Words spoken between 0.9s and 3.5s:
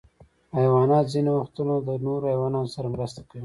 ځینې وختونه د نورو حیواناتو سره مرسته کوي.